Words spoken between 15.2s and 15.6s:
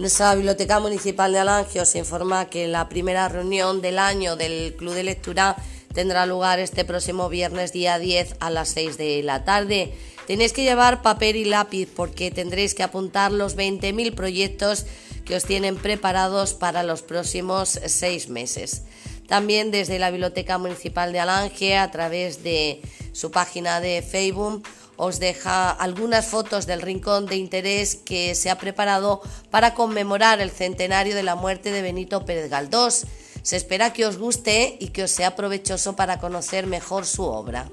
que os